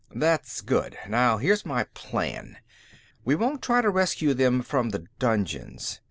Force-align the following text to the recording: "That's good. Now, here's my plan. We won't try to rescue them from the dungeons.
"That's 0.15 0.61
good. 0.61 0.97
Now, 1.07 1.37
here's 1.37 1.63
my 1.63 1.83
plan. 1.93 2.57
We 3.23 3.35
won't 3.35 3.61
try 3.61 3.81
to 3.81 3.89
rescue 3.91 4.33
them 4.33 4.63
from 4.63 4.89
the 4.89 5.05
dungeons. 5.19 5.99